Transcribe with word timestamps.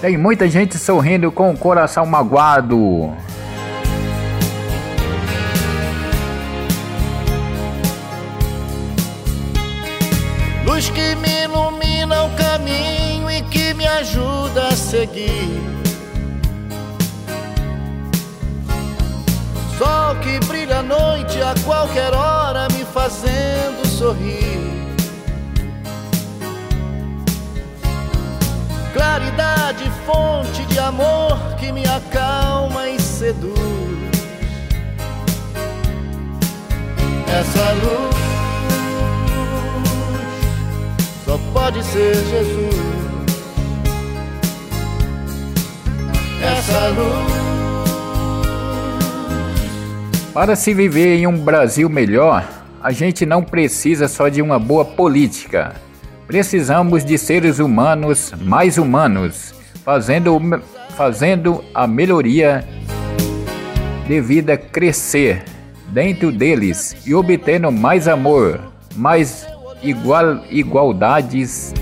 Tem 0.00 0.16
muita 0.16 0.48
gente 0.48 0.78
sorrindo 0.78 1.30
com 1.30 1.50
o 1.50 1.56
coração 1.58 2.06
magoado. 2.06 3.12
Luz 10.64 10.88
que 10.88 11.14
me 11.16 11.42
ilumina 11.42 12.24
o 12.24 12.30
caminho 12.30 13.30
e 13.30 13.42
que 13.42 13.74
me 13.74 13.86
ajuda 13.86 14.68
a 14.68 14.72
seguir. 14.72 15.60
Sol 19.76 20.16
que 20.22 20.40
brilha 20.46 20.78
à 20.78 20.82
noite 20.82 21.42
a 21.42 21.54
qualquer 21.62 22.14
hora 22.14 22.68
me 22.72 22.86
fazendo 22.86 23.86
sorrir. 23.86 24.69
Amor 30.90 31.54
que 31.56 31.70
me 31.70 31.84
acalma 31.86 32.88
e 32.88 33.00
seduz. 33.00 33.54
Essa 37.28 37.72
luz 37.74 38.16
só 41.24 41.38
pode 41.52 41.84
ser 41.84 42.14
Jesus. 42.14 42.74
Essa 46.42 46.88
luz. 46.88 47.40
Para 50.34 50.56
se 50.56 50.74
viver 50.74 51.18
em 51.18 51.26
um 51.28 51.38
Brasil 51.38 51.88
melhor, 51.88 52.44
a 52.82 52.90
gente 52.90 53.24
não 53.24 53.44
precisa 53.44 54.08
só 54.08 54.28
de 54.28 54.42
uma 54.42 54.58
boa 54.58 54.84
política. 54.84 55.76
Precisamos 56.26 57.04
de 57.04 57.16
seres 57.16 57.60
humanos 57.60 58.32
mais 58.40 58.76
humanos, 58.76 59.54
fazendo, 59.84 60.40
fazendo 61.00 61.64
a 61.72 61.86
melhoria 61.86 62.62
de 64.06 64.20
vida 64.20 64.54
crescer 64.58 65.42
dentro 65.88 66.30
deles 66.30 66.94
e 67.06 67.14
obtendo 67.14 67.72
mais 67.72 68.06
amor, 68.06 68.60
mais 68.94 69.46
igual, 69.82 70.44
igualdades. 70.50 71.72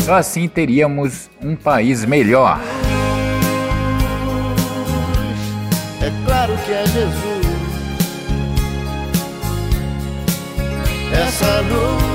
Só 0.00 0.14
assim 0.14 0.48
teríamos 0.48 1.30
um 1.40 1.54
país 1.54 2.04
melhor. 2.04 2.58
É 6.02 6.26
claro 6.26 6.52
que 6.66 6.72
é 6.72 6.86
Jesus. 6.86 7.46
Essa 11.12 11.60
luz 11.60 12.05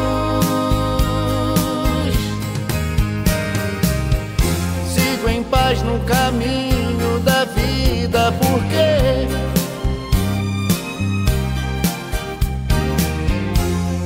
paz 5.71 5.81
no 5.83 5.99
caminho 5.99 7.19
da 7.23 7.45
vida, 7.45 8.31
porque 8.33 9.27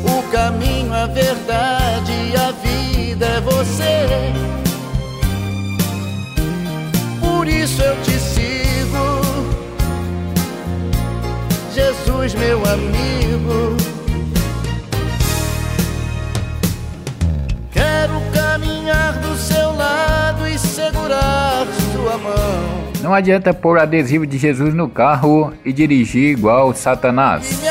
o 0.08 0.32
caminho, 0.32 0.94
a 0.94 1.08
verdade 1.08 2.12
e 2.12 2.36
a 2.36 2.52
vida 2.52 3.26
é 3.26 3.42
você. 3.42 4.06
Por 7.20 7.48
isso 7.48 7.82
eu 7.82 7.96
te 8.04 8.20
sigo, 8.20 9.22
Jesus, 11.74 12.36
meu 12.36 12.62
amigo. 12.66 13.85
Não 23.06 23.14
adianta 23.14 23.54
pôr 23.54 23.78
adesivo 23.78 24.26
de 24.26 24.36
Jesus 24.36 24.74
no 24.74 24.90
carro 24.90 25.54
e 25.64 25.72
dirigir 25.72 26.32
igual 26.32 26.74
Satanás. 26.74 27.62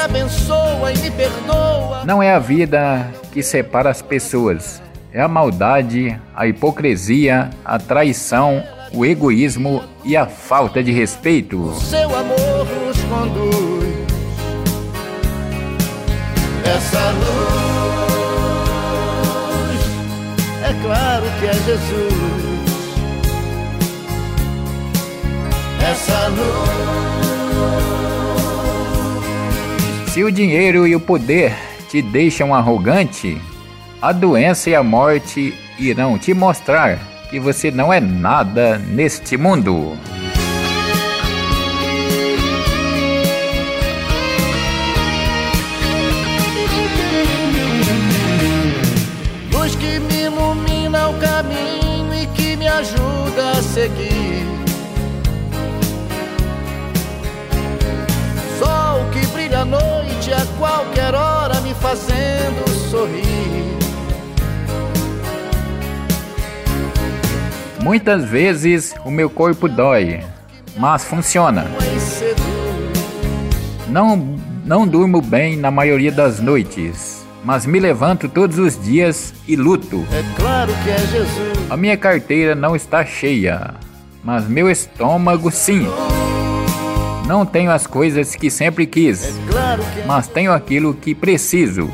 Não 2.07 2.23
é 2.23 2.33
a 2.33 2.39
vida 2.39 3.11
que 3.33 3.43
separa 3.43 3.91
as 3.91 4.01
pessoas, 4.01 4.81
é 5.13 5.21
a 5.21 5.27
maldade, 5.27 6.17
a 6.37 6.47
hipocrisia, 6.47 7.51
a 7.65 7.81
traição, 7.81 8.63
o 8.93 9.05
egoísmo 9.05 9.83
e 10.05 10.17
a 10.17 10.25
falta 10.25 10.81
de 10.85 10.93
respeito. 10.93 11.75
Seu 11.81 12.17
amor 12.17 12.69
nos 12.87 13.03
conduz. 13.03 14.07
Essa 16.65 17.11
luz, 17.11 17.75
é 20.63 20.73
claro 20.81 21.25
que 21.41 21.47
é 21.47 21.55
Jesus. 21.55 22.14
Essa 25.95 26.27
luz, 26.27 26.51
Se 30.11 30.25
o 30.25 30.33
dinheiro 30.33 30.89
e 30.89 30.97
o 30.97 31.01
poder 31.01 31.55
te 31.89 32.03
deixam 32.03 32.53
arrogante, 32.53 33.41
a 34.03 34.11
doença 34.11 34.71
e 34.71 34.75
a 34.75 34.83
morte 34.83 35.55
irão 35.79 36.19
te 36.19 36.35
mostrar 36.35 36.99
que 37.31 37.39
você 37.39 37.71
não 37.71 37.93
é 37.93 38.01
nada 38.01 38.77
neste 38.77 39.37
mundo. 39.37 39.97
luz 49.53 49.77
que 49.77 50.01
me 50.01 50.25
ilumina 50.25 51.09
o 51.09 51.15
caminho 51.21 52.13
e 52.21 52.27
que 52.35 52.57
me 52.57 52.67
ajuda 52.67 53.53
a 53.53 53.63
seguir. 53.63 54.24
Qualquer 60.59 61.15
hora 61.15 61.61
me 61.61 61.75
fazendo 61.75 62.69
sorrir. 62.91 63.35
Muitas 67.83 68.25
vezes 68.25 68.95
o 69.05 69.11
meu 69.11 69.29
corpo 69.29 69.69
dói, 69.69 70.25
mas 70.77 71.05
funciona. 71.05 71.67
Não, 73.89 74.17
não 74.65 74.87
durmo 74.87 75.21
bem 75.21 75.57
na 75.57 75.71
maioria 75.71 76.11
das 76.11 76.41
noites, 76.41 77.25
mas 77.45 77.67
me 77.67 77.79
levanto 77.79 78.29
todos 78.29 78.59
os 78.59 78.83
dias 78.83 79.35
e 79.47 79.55
luto. 79.55 80.05
É 80.13 80.25
claro 80.41 80.73
que 80.83 80.91
é 80.91 80.99
Jesus. 80.99 81.71
A 81.71 81.77
minha 81.77 81.97
carteira 81.97 82.55
não 82.55 82.75
está 82.75 83.05
cheia, 83.05 83.75
mas 84.23 84.49
meu 84.49 84.71
estômago 84.71 85.51
sim. 85.51 85.87
Não 87.27 87.47
tenho 87.47 87.71
as 87.71 87.87
coisas 87.87 88.35
que 88.35 88.51
sempre 88.51 88.87
quis, 88.87 89.25
é 89.25 90.05
mas 90.07 90.29
tenho 90.29 90.53
aquilo 90.53 90.93
que 90.93 91.15
preciso. 91.15 91.91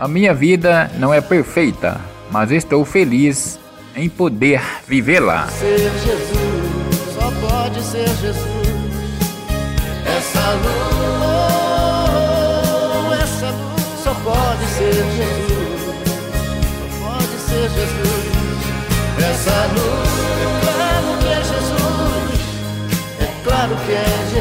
A 0.00 0.08
minha 0.08 0.32
vida 0.32 0.90
não 0.98 1.12
é 1.12 1.20
perfeita, 1.20 2.00
mas 2.30 2.50
estou 2.50 2.84
feliz 2.84 3.58
em 3.94 4.08
poder 4.08 4.62
vivê-la. 4.86 5.48
ser 5.48 5.78
Jesus. 5.78 7.14
Só 7.14 7.30
pode 7.48 7.82
ser 7.82 8.08
Jesus. 8.08 8.46
Essa 10.06 10.52
luz, 10.52 10.95
É 23.84 24.35